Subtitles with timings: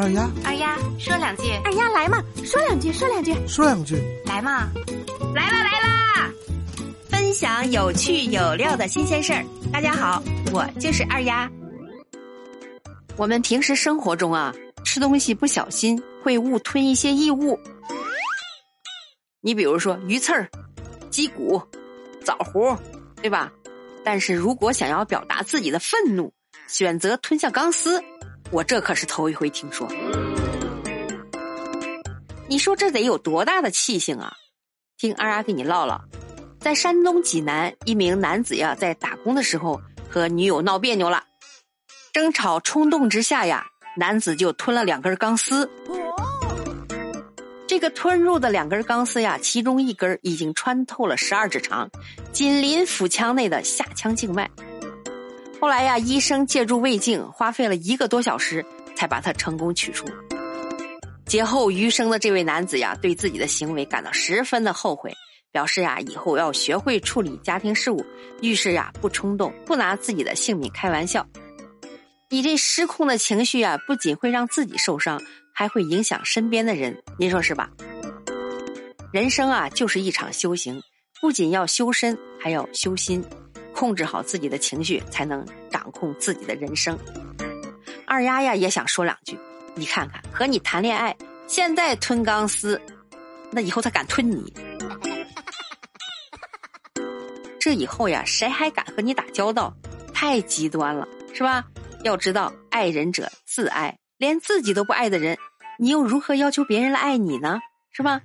[0.00, 4.70] 二丫，二丫说两句，二丫来嘛，说两句，说两句，说两句，来嘛，
[5.34, 6.30] 来啦来啦！
[7.10, 9.44] 分享有趣有料的新鲜事儿。
[9.70, 10.22] 大家好，
[10.54, 11.46] 我就是二丫。
[13.18, 14.54] 我们平时生活中啊，
[14.86, 17.60] 吃东西不小心会误吞一些异物。
[19.42, 20.48] 你比如说鱼刺儿、
[21.10, 21.60] 鸡骨、
[22.24, 22.74] 枣核，
[23.20, 23.52] 对吧？
[24.02, 26.32] 但是如果想要表达自己的愤怒，
[26.68, 28.02] 选择吞下钢丝。
[28.52, 29.86] 我这可是头一回听说，
[32.48, 34.32] 你说这得有多大的气性啊？
[34.98, 36.00] 听二丫给你唠唠，
[36.58, 41.22] 在山东济南，一名男子呀，在打工的时候和女友闹别扭了，
[42.12, 43.64] 争吵冲动之下呀，
[43.96, 45.70] 男子就吞了两根钢丝。
[47.68, 51.88] 这个吞入的两根钢丝呀，其中一根已经穿透了十二指肠，
[52.32, 54.50] 紧邻腹腔内的下腔静脉。
[55.60, 58.64] 后来呀，医生借助胃镜，花费了一个多小时，
[58.96, 60.06] 才把它成功取出。
[61.26, 65.14] 劫后余生的这位男子呀，对自己的行为感到十分的后悔，
[65.52, 68.02] 表示呀，以后要学会处理家庭事务，
[68.40, 71.26] 遇事呀不冲动，不拿自己的性命开玩笑。
[72.30, 75.20] 你这失控的情绪啊，不仅会让自己受伤，
[75.52, 77.68] 还会影响身边的人，您说是吧？
[79.12, 80.80] 人生啊，就是一场修行，
[81.20, 83.22] 不仅要修身，还要修心。
[83.80, 86.98] 控制好自己的情绪，才能掌控自己的人生。
[88.06, 89.38] 二丫丫也想说两句，
[89.74, 92.78] 你看看和你谈恋爱，现在吞钢丝，
[93.50, 94.52] 那以后他敢吞你？
[97.58, 99.74] 这以后呀，谁还敢和你打交道？
[100.12, 101.64] 太极端了，是吧？
[102.04, 105.38] 要知道，爱人者自爱，连自己都不爱的人，
[105.78, 107.58] 你又如何要求别人来爱你呢？
[107.92, 108.20] 是吧？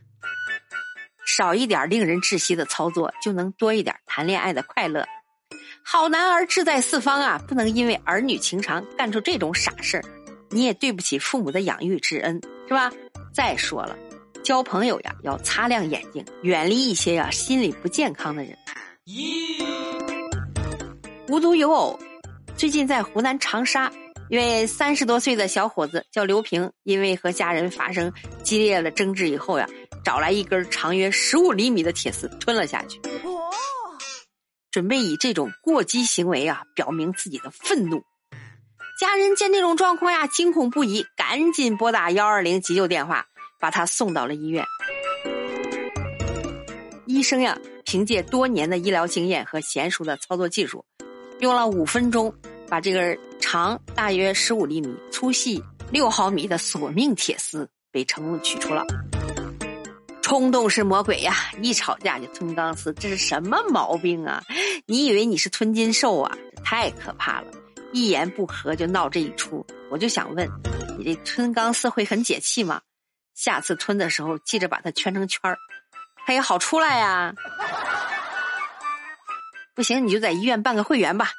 [1.25, 5.07] 少一点令人窒息的操作，就能多一点谈恋爱的快乐。
[5.87, 10.03] 好男儿志在四方啊，不能因为儿女情长干出这种傻事儿，
[10.49, 12.91] 你也对不起父母的养育之恩，是吧？
[13.31, 13.95] 再说了，
[14.43, 18.57] 交朋友呀要擦亮眼睛，远离一些呀心理不健康的人。
[19.05, 19.63] 咦，
[21.27, 21.99] 无独有偶，
[22.57, 23.89] 最近在湖南长沙，
[24.31, 28.11] 一位三十多岁的小伙子叫刘平，因为和家人发生
[28.43, 29.69] 激烈的争执以后呀，
[30.03, 32.99] 找来一根长约十五厘米的铁丝吞了下去。
[34.75, 38.03] 准备以这种过激行为啊，表明自己的愤怒。
[38.99, 43.25] 家人见这种状况呀，惊恐不已，赶紧拨打幺二零急救电话，
[43.57, 44.65] 把他送到了医院。
[47.05, 50.83] 医生呀，凭借多年的医疗经验和娴熟的操作技术，
[51.39, 52.35] 用了五分钟，
[52.67, 58.85] 把这根长大约十五厘米、粗细六毫米的索命铁丝被成功取出了。
[60.25, 61.35] 冲动是魔鬼呀！
[61.61, 64.41] 一吵架就吞钢丝，这是什么毛病啊？
[64.87, 66.35] 你以为你是吞金兽啊？
[66.63, 67.51] 太可怕了！
[67.93, 70.49] 一言不合就闹这一出，我就想问，
[70.97, 72.81] 你这吞钢丝会很解气吗？
[73.35, 75.55] 下次吞的时候记着把它圈成圈儿，
[76.25, 77.31] 它也好出来呀。
[79.75, 81.29] 不行，你就在医院办个会员吧。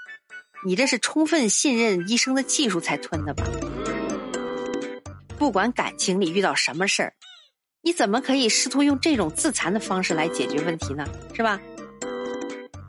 [0.64, 3.42] 你这是充分信任医生的技术才吞的吧？
[5.36, 7.12] 不管感情里遇到什么事儿。
[7.86, 11.06] 你怎么可以试图用这种自残的方式来解决问题呢？
[11.32, 11.60] 是吧？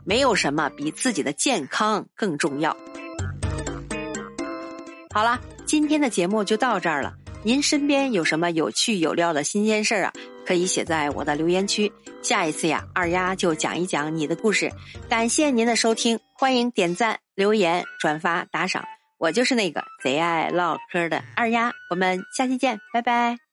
[0.04, 2.76] 没有什么比自己的健康更重要。
[5.14, 7.14] 好了，今天的节目就到这儿了。
[7.44, 10.12] 您身边有什么有趣有料的新鲜事儿啊？
[10.44, 11.92] 可以写在我的留言区。
[12.20, 14.68] 下一次呀，二丫就讲一讲你的故事。
[15.08, 18.82] 感谢您的收听，欢迎点赞、留言、转发、打赏。
[19.16, 21.70] 我就是那个贼爱唠嗑的二丫。
[21.88, 23.47] 我们下期见，拜拜。